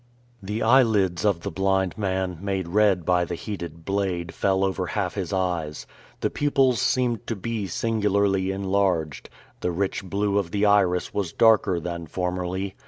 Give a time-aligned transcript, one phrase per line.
[0.41, 5.19] The eyelids of the blind man, made red by the heated blade, fell half over
[5.21, 5.85] his eyes.
[6.21, 9.29] The pupils seemed to be singularly enlarged.
[9.59, 12.73] The rich blue of the iris was darker than formerly.